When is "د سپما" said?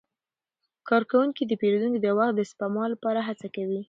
2.37-2.85